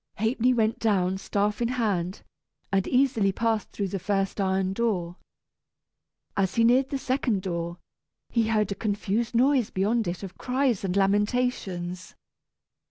Ha'penny 0.17 0.51
went 0.51 0.79
down, 0.79 1.19
staff 1.19 1.61
in 1.61 1.67
hand, 1.67 2.23
and 2.71 2.87
easily 2.87 3.31
passed 3.31 3.69
through 3.69 3.89
the 3.89 3.99
first 3.99 4.41
iron 4.41 4.73
door. 4.73 5.17
As 6.35 6.55
he 6.55 6.63
neared 6.63 6.89
the 6.89 6.97
second 6.97 7.43
door, 7.43 7.77
he 8.29 8.47
heard 8.47 8.71
a 8.71 8.73
confused 8.73 9.35
noise 9.35 9.69
beyond 9.69 10.07
it 10.07 10.23
of 10.23 10.39
cries 10.39 10.83
and 10.83 10.95
lamentations. 10.97 12.15